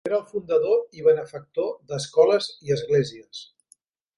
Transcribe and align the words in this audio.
Era 0.09 0.15
el 0.19 0.23
fundador 0.29 0.79
i 0.99 1.03
benefactor 1.07 1.69
d'escoles 1.91 2.51
i 2.69 2.77
esglésies. 2.77 3.45